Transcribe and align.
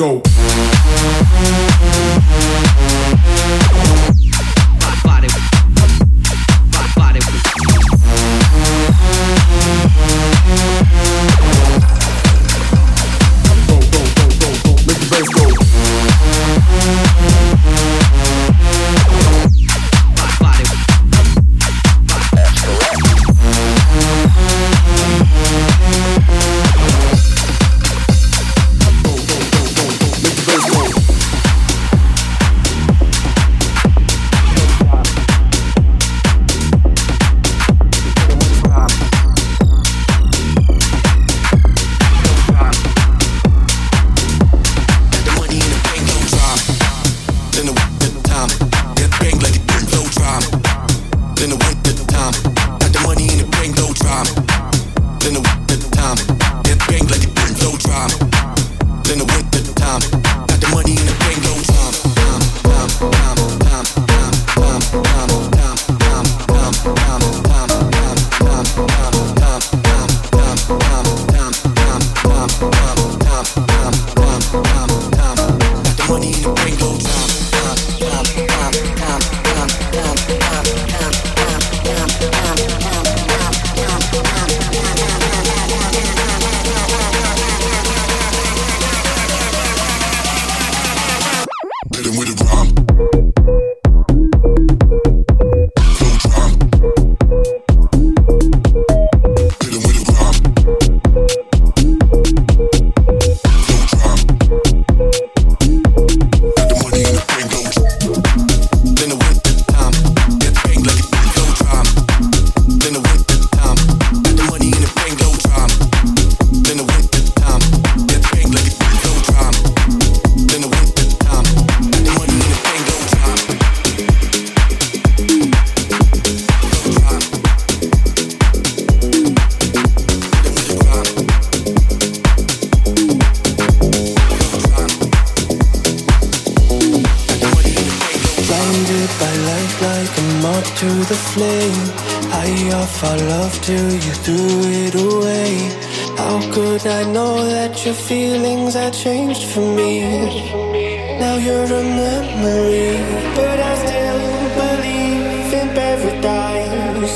Go, 0.00 0.29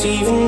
paradise. 0.04 0.43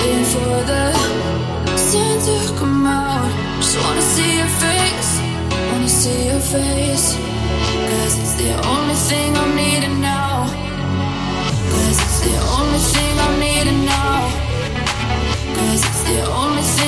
Waiting 0.00 0.24
for 0.24 0.64
the 0.64 1.76
sun 1.76 2.18
to 2.26 2.58
come 2.58 2.86
out. 2.86 3.30
Just 3.60 3.76
wanna 3.82 4.00
see 4.00 4.38
your 4.38 4.52
face. 4.64 5.10
Wanna 5.70 5.88
see 5.88 6.26
your 6.30 6.40
face. 6.40 7.16
Cause 7.88 8.14
it's 8.22 8.34
the 8.42 8.50
only 8.66 8.94
thing 8.94 9.36
I'm 9.36 9.54
needing 9.54 10.00
now. 10.00 10.46
Cause 11.72 11.98
it's 12.04 12.20
the 12.26 12.36
only 12.58 12.82
thing 12.92 13.14
I'm 13.26 13.40
needing 13.40 13.84
now. 13.84 14.20
Cause 15.56 15.82
it's 15.88 16.02
the 16.04 16.18
only 16.32 16.62
thing. 16.62 16.79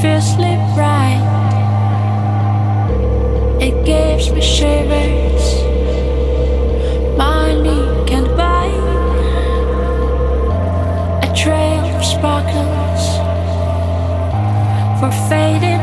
fiercely 0.00 0.54
bright. 0.74 1.24
It 3.60 3.84
gives 3.84 4.30
me 4.30 4.40
shivers. 4.40 5.44
My 7.16 7.52
knee 7.54 8.06
can't 8.06 8.30
bite. 8.36 8.86
a 11.26 11.34
trail 11.34 11.84
of 11.96 12.04
sparkles 12.04 13.04
for 15.00 15.10
fading. 15.28 15.77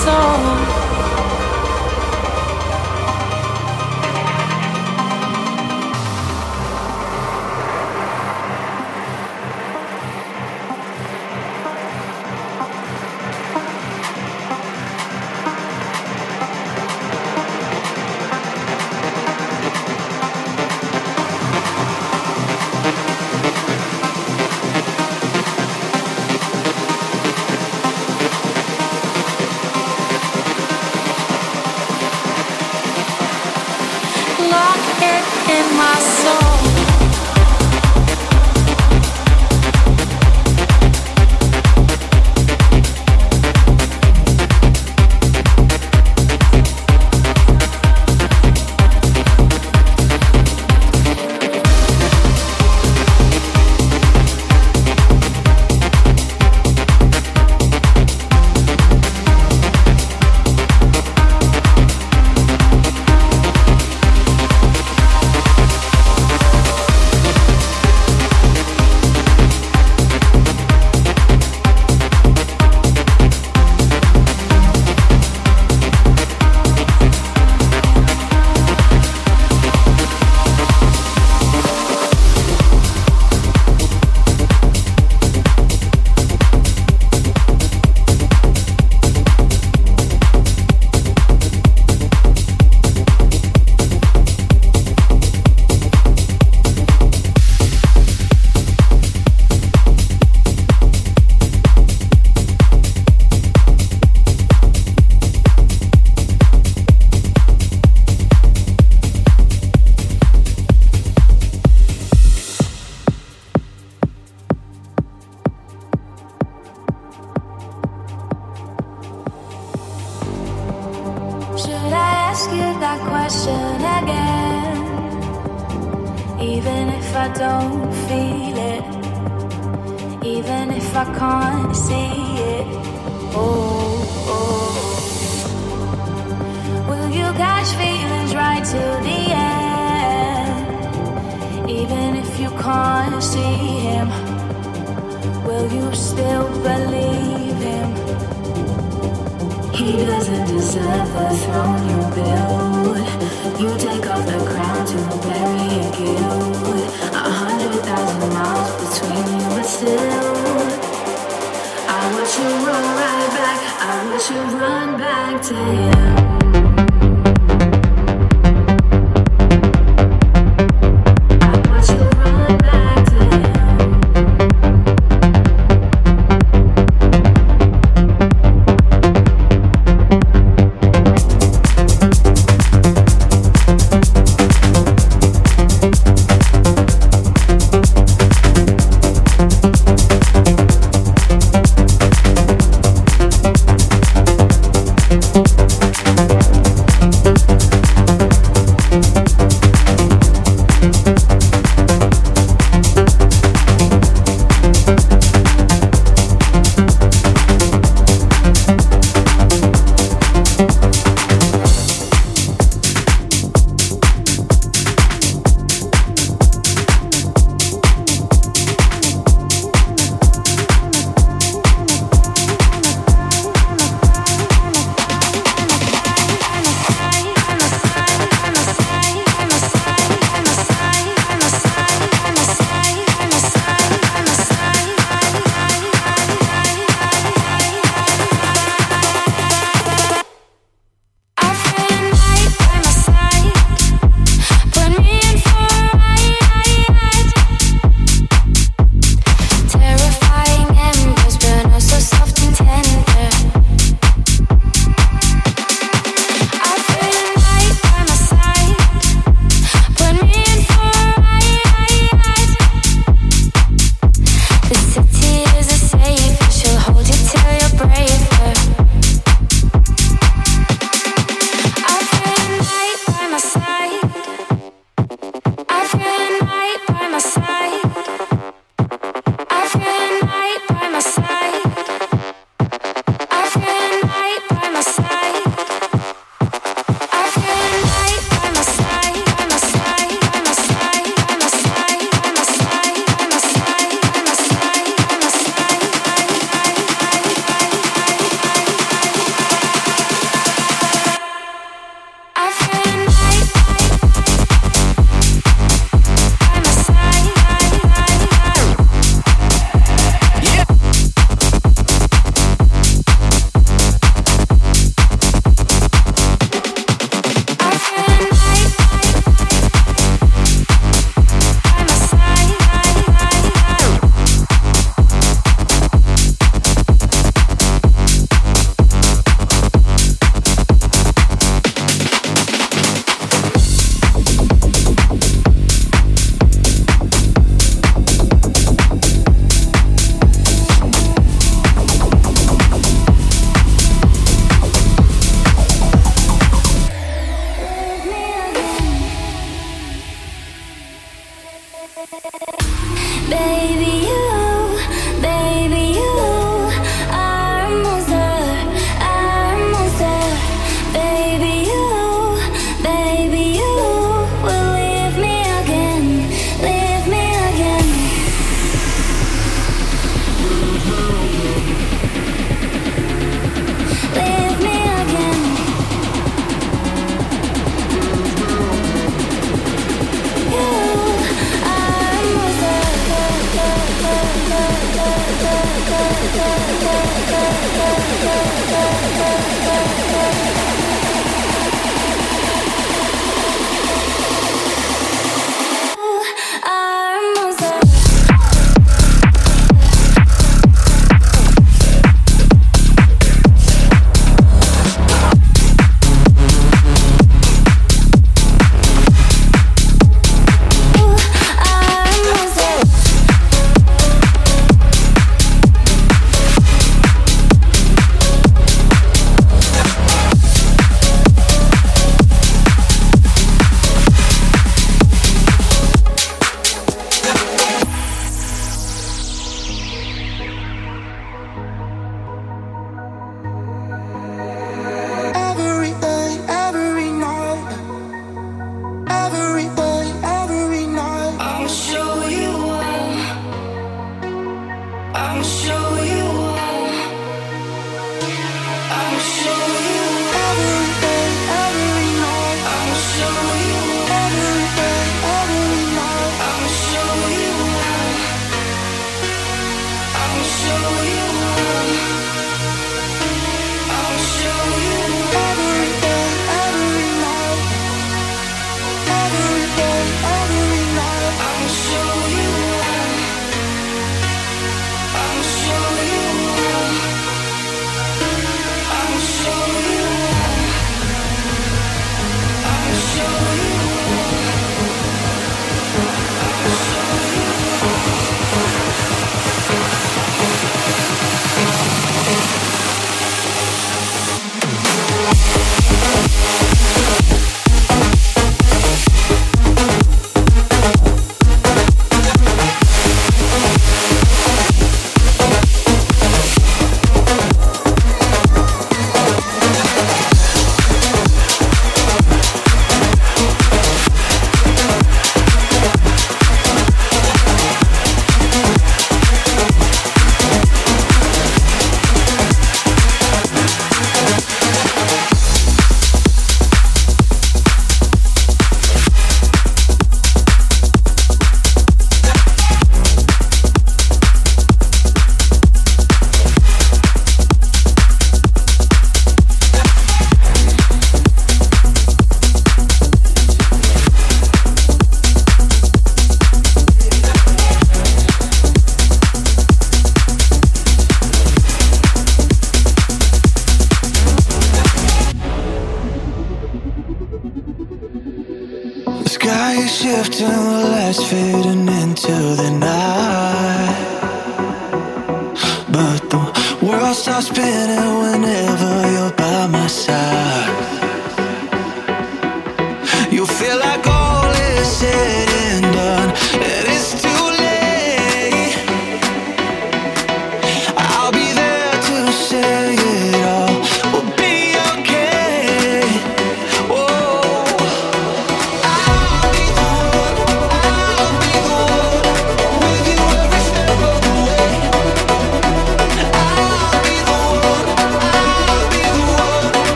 So. 0.00 0.59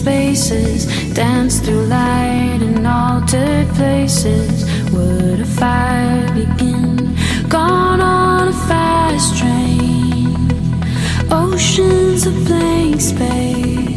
spaces, 0.00 0.86
dance 1.12 1.60
through 1.60 1.84
light 1.84 2.60
in 2.62 2.86
altered 2.86 3.68
places. 3.74 4.64
Would 4.92 5.40
a 5.40 5.44
fire 5.44 6.26
begin? 6.32 7.14
Gone 7.48 8.00
on 8.00 8.48
a 8.48 8.52
fast 8.68 9.36
train, 9.36 10.34
oceans 11.30 12.24
of 12.26 12.34
blank 12.46 12.98
space. 13.00 13.89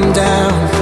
Down. 0.00 0.79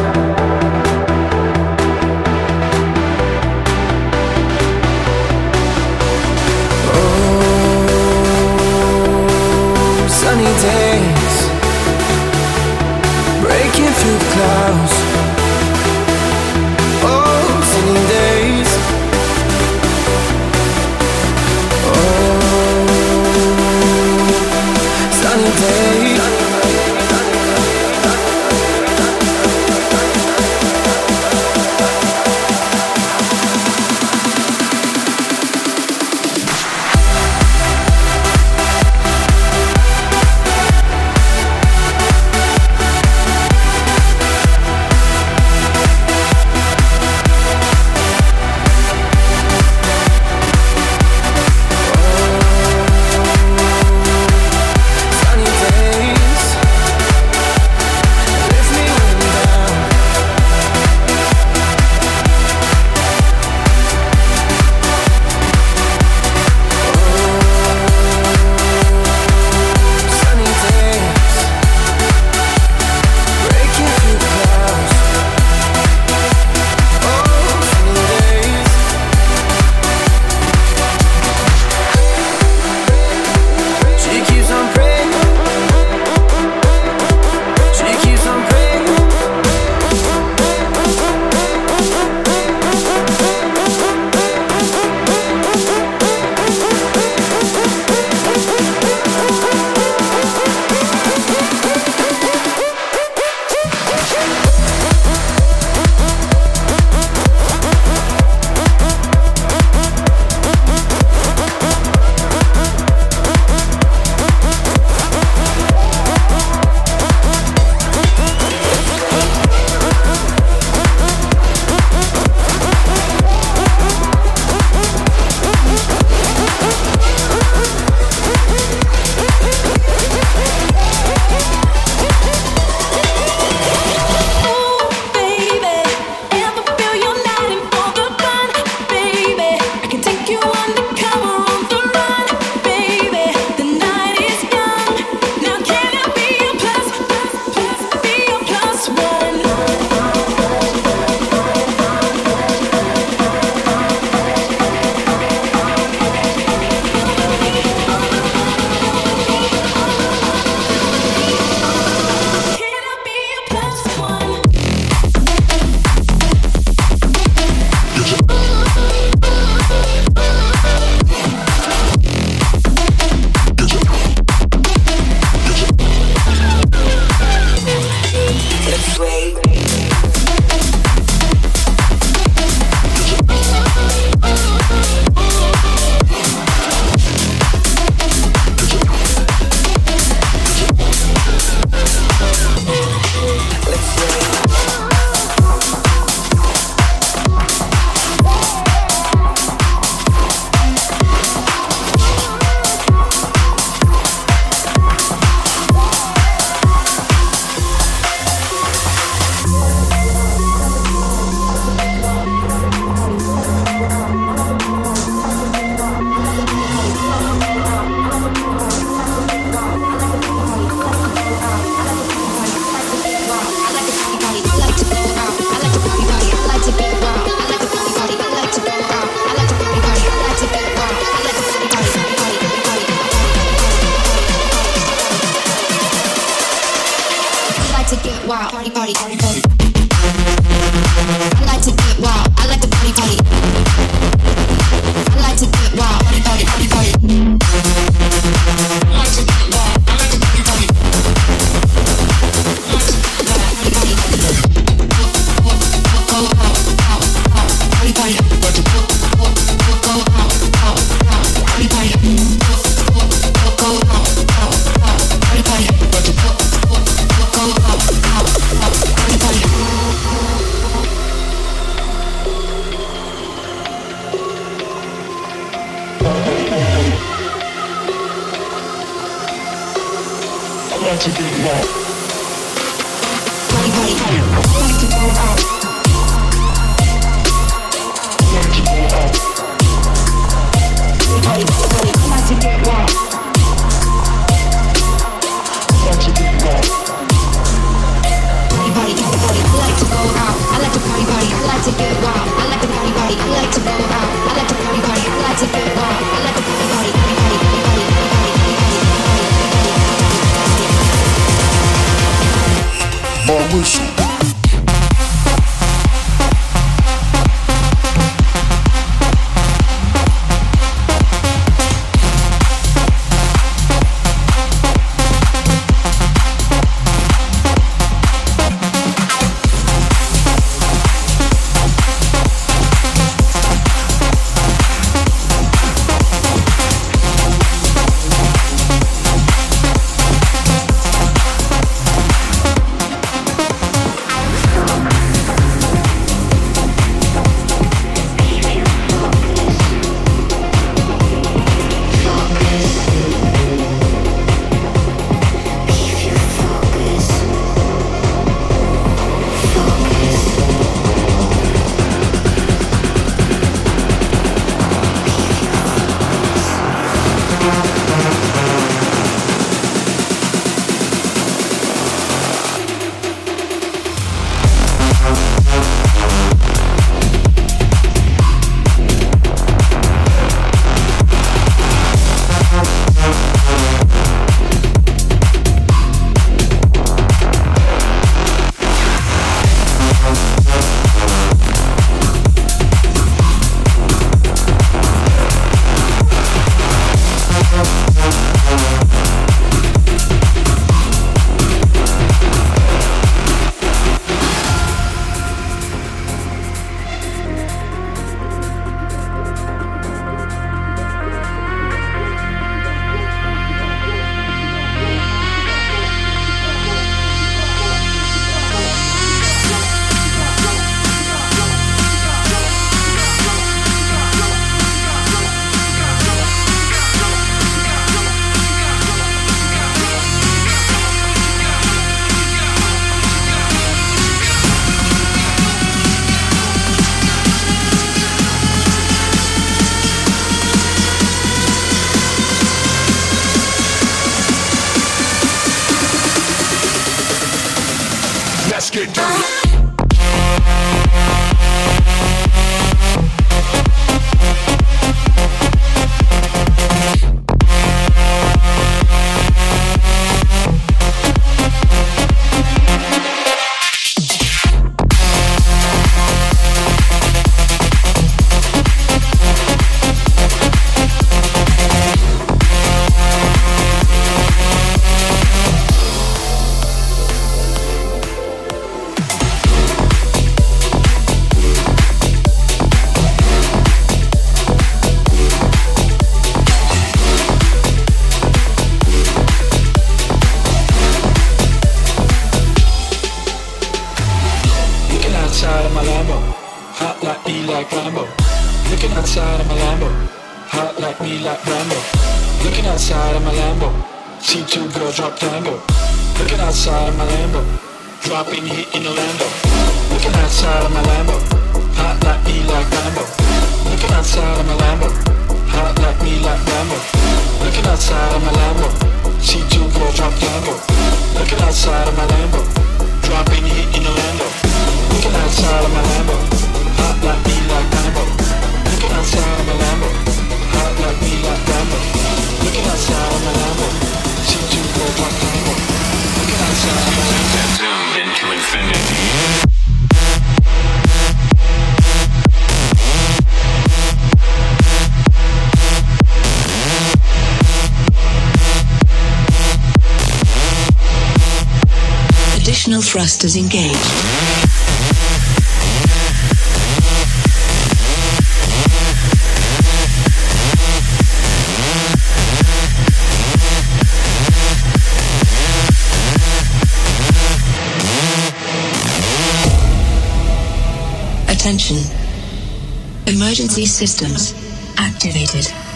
Emergency 573.09 573.65
systems 573.65 574.35
activated. 574.77 575.68